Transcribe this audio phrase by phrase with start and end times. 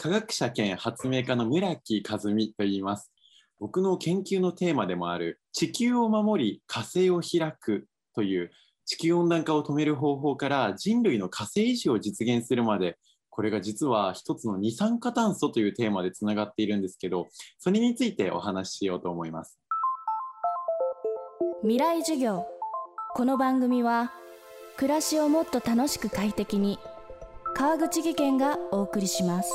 [0.00, 3.10] 科学者兼発明家の村木和美と言います。
[3.58, 8.52] 僕の研究のテーマでもある地球を守り火星を開くという
[8.86, 12.96] 地球温暖化を止める方法から人類の火星維持を実現するまで
[13.28, 17.26] これが実は一つの二酸化炭素というテーマでつながっているんですけど
[17.58, 19.58] それについてお話ししようと思います。
[21.62, 22.46] 未来授業。
[23.16, 24.12] この番組は
[24.76, 26.78] 暮らしをもっと楽しく快適に
[27.56, 29.50] 川口義賢がお送りします。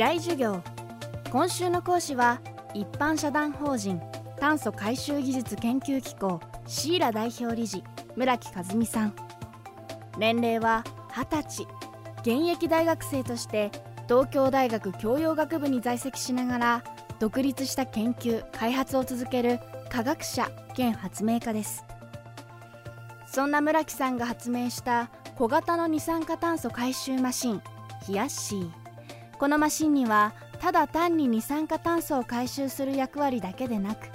[0.00, 0.62] 未来授業。
[1.30, 2.40] 今週の講師は
[2.72, 4.00] 一般社団法人
[4.38, 7.84] 炭素回収技術研究機構シーラ代表理事
[8.16, 9.14] 村木和美さん。
[10.16, 11.66] 年齢は20歳。
[12.22, 13.70] 現役大学生として
[14.08, 16.84] 東京大学教養学部に在籍しながら
[17.18, 19.60] 独立した研究開発を続ける
[19.90, 21.84] 科学者兼発明家です。
[23.26, 27.62] そんな村木さんが発明した小型の二酸化炭素回収マシン
[28.06, 28.79] ヒヤッシー。
[29.40, 34.08] このマシンにはただ単に二酸化炭素を回収する役割だけでなく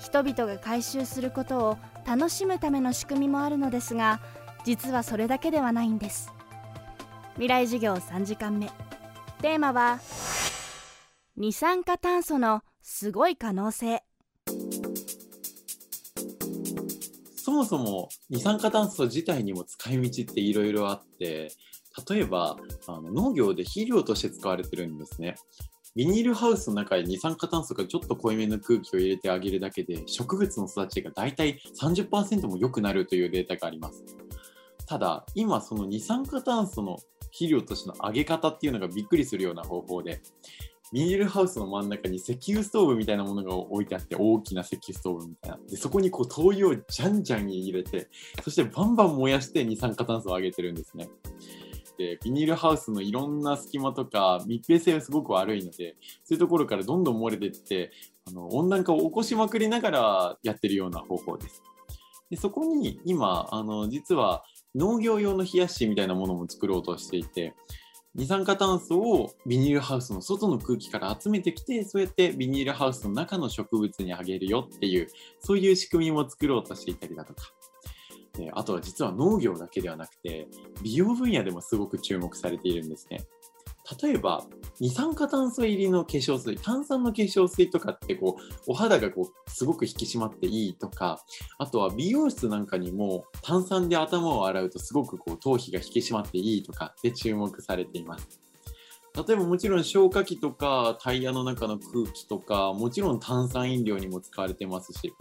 [0.00, 4.20] 人々が回収することを楽しむための仕組みもあるのですが
[4.64, 6.32] 実はそれだけではないんです。
[7.34, 8.70] 未来授業3時間目。
[9.40, 10.00] テーマは
[11.36, 14.02] 二酸化炭素のすごい可能性。
[17.36, 21.52] そもそも二酸化炭素自体にも使い道っていろいろあって
[22.08, 25.36] 例えばあの農業で肥料として使われてるんですね。
[25.94, 34.02] ビニールハウスの中に二酸化炭素がちょっと濃いめの空気を入れてあげるだけで植物の育ちがだいたい30%も良くなるというデータがあります。
[34.86, 40.22] ただ今その二酸化炭素の肥料としての上げ方っていうのがびっくりするような方法で
[40.92, 45.58] ビニールハウスの真ん中に石油ストーブみたいなものが置いてあって大きな石油ストーブみたいな。
[45.70, 48.08] でそこにこう灯油をじゃんじゃん入れて
[48.42, 51.08] そしてバンバン燃やして二酸化炭素を上げてるんですね。
[51.98, 57.92] でビニールハウスのいろんな隙間とか密閉性がすごく悪いのでそういうところからどんどん漏れていって
[58.26, 61.62] あの温暖化を起こしまくりながらやってるような方法です。
[62.30, 64.44] でそこに今あの実は
[64.74, 67.54] 農業用の冷やしみたいなものも作ろうとしていて
[68.14, 75.08] 二酸化炭素をビニールハウスの外の空気から集めてきてそうやってビニールハウスの中の植物にあげるよっていう
[75.40, 77.52] そういう仕組みも作ろうとしていたりだとか。
[78.34, 80.48] であとは実は農業だけではなくて
[80.82, 83.24] 美容分野でもすごく注目されているんですね。
[84.00, 84.46] 例えば
[84.78, 91.20] 二酸化炭素入りの化粧水炭酸の化粧水とかってこうお肌がこうすごく引き締まっていいとか
[91.58, 98.40] あとは美容室なんかにも炭酸で頭を洗うとすごくこう頭皮が引き締まっていいとかで注目されています。
[99.14, 105.12] 例えばもちろん消火器とかタイヤの中の空気とかもちろん炭酸飲料にも使われてますし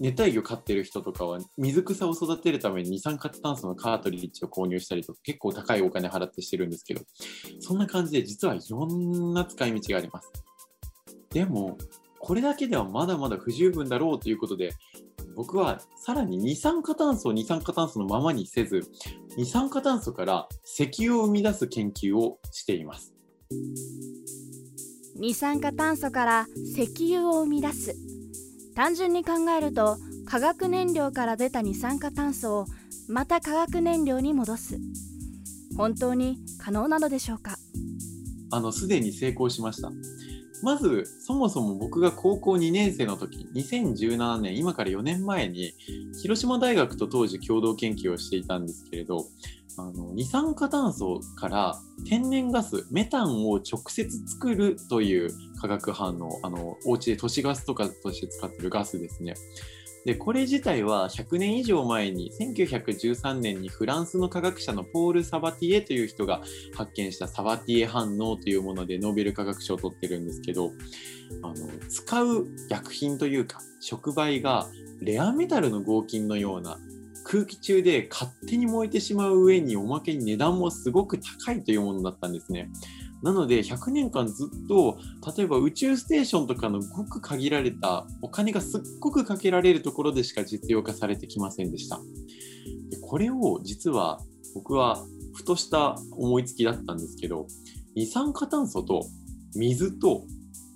[0.00, 7.02] 熱帯魚飼ってる人とかは水草を育てるために二酸化炭素のカートリッジを購入したりとか結構高いお金払ってしてるんですけど
[7.60, 10.30] そんな感じで実はいろんな使い道があります。
[11.30, 11.76] でも
[12.20, 14.72] これだけではまだまだ不十分だろうということで
[15.36, 18.82] 僕はさらに二酸化炭素を二酸化炭素のままにせず
[19.36, 23.14] 二酸化炭素から石油を生み出す研究をしています。
[25.16, 28.17] 二酸化炭素から石油を生み出す。
[28.78, 32.66] 単純に考えると化学燃料から出た二酸化炭素を
[33.08, 34.78] また化学燃料に戻す。
[35.76, 37.58] 本当に可能なのでしょうか？
[38.52, 39.90] あのすでに成功しました。
[40.62, 45.72] まずそもそも僕が高校2年生の時2017年今から4年前に
[46.22, 49.26] 広島大学と当時共同研究をしていたんですけれど
[49.78, 51.74] あの二酸化炭素から
[52.04, 55.30] 天然ガスメタンを直接作るという
[55.60, 59.34] 化学反応あのお家で都市ガスとかとして使ってるガスですね。
[60.04, 66.40] でこれ自体は100年以上前に1913年にフランスの科学者のポール・サバティエという人が
[66.74, 70.70] 発見したサバティエ反応というものでノーベル化学賞を取ってるんですけど
[71.42, 71.54] あの
[71.88, 74.66] 使う薬品というか触媒が
[75.00, 76.78] レアメタルの合金のような
[77.24, 82.70] 空気中で勝手に燃えてしまう上におまけに値段もすごく高いというものだったんですね。
[83.22, 84.98] なので100年間ずっと
[85.36, 92.00] 例えば宇宙ステーションとかのごく限られたお金がすっごくかけられるところでしか実用化されてきませんでした。
[93.02, 94.20] これを実は
[94.54, 95.04] 僕は
[95.34, 97.46] ふとした思いつきだったんですけど
[97.94, 99.04] 二酸化炭素と
[99.54, 100.24] 水と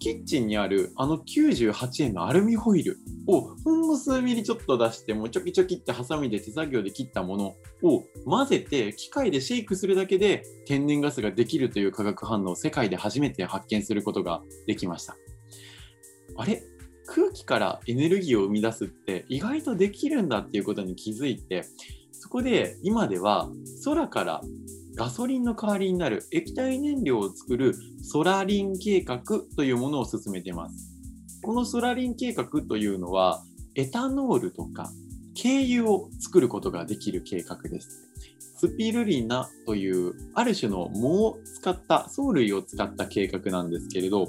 [0.00, 15.16] キッチンにあるあの98円のアルミホイルをほんの数ミリちょっと出してもうチョキチョキってハサミで手作業で切ったものを混ぜて機械でシェイクするだけで天然ガスができるという化学反応を世界で初めて発見することができました。
[16.36, 16.62] あれ？
[17.06, 21.64] 空気からエネルギーを生み出すって意外とできるんだっていうことに気づいて
[22.12, 23.50] そこで今では
[23.84, 24.40] 空から
[25.00, 29.22] ガソリンの代わりになる液体燃料を作るソラリン計画
[29.56, 30.90] というものを進めています。
[31.40, 33.42] このソラリン計画というのは
[33.76, 34.90] エタノールとか
[35.42, 38.10] 軽油を作ることができる計画です。
[38.58, 44.28] スピルリナというある種の藻を使った藻類を使った計画なんですけれど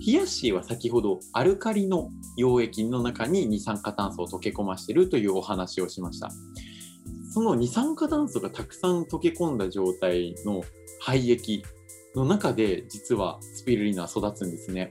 [0.00, 6.28] ヒヤシーは先ほどアルカリの溶液の中に二酸化炭素を溶け込ましているというお話をしました。
[7.38, 10.64] その二酸化炭素がたくさん溶け込んだ状態の
[10.98, 11.64] 廃液
[12.16, 14.90] の中で実はスピルリナは育つんですね。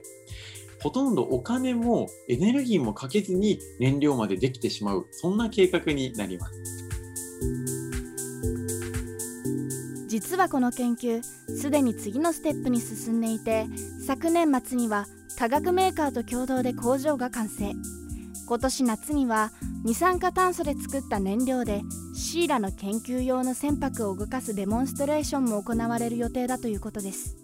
[0.82, 5.06] ほとんどお金もエネルギーもかけずに燃料までできてしまう。
[5.10, 6.54] そんな計画になります。
[10.06, 13.66] 実はこの研究すでに次のステップに進んでいて
[14.06, 15.04] 昨年末には
[15.38, 17.74] 化学メーカーと共同で工場が完成。
[18.46, 19.52] 今年夏には
[19.84, 21.82] 二酸化炭素で作った燃料で
[22.18, 27.36] シーラの研究用の船舶を動かすデモンストレーションも行われる予定だということです。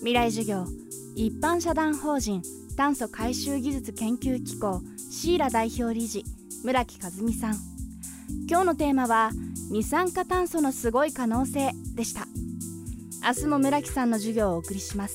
[0.00, 0.66] 未来授業
[1.14, 2.42] 一般社団法人
[2.76, 6.22] 炭素回収技術研究機構シーラ代表理事
[6.64, 7.54] 村木和美さん。
[8.46, 9.30] 今日のテーマは
[9.70, 12.26] 二酸化炭素のすごい可能性でした。
[13.26, 15.14] 明日も村木さんの授業をお送りします。